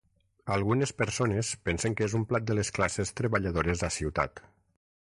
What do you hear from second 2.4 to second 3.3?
de les classes